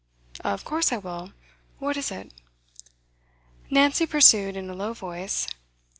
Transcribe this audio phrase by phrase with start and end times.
[0.43, 1.31] 'Of course I will.
[1.77, 2.33] What is it?'
[3.69, 5.45] Nancy pursued in a low voice.